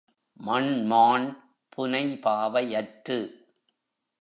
[0.39, 1.27] மண்மாண்
[1.73, 3.19] புனைபாவை யற்று